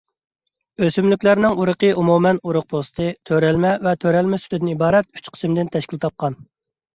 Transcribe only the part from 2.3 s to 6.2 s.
ئۇرۇق پوستى، تۆرەلمە ۋە تۆرەلمە سۈتىدىن ئىبارەت ئۈچ قىسىمدىن تەشكىل